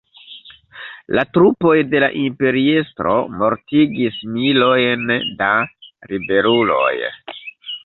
La 1.17 1.25
trupoj 1.37 1.73
de 1.91 2.01
la 2.03 2.09
imperiestro 2.21 3.13
mortigis 3.43 4.19
milojn 4.41 5.07
da 5.45 5.53
ribeluloj. 6.15 6.93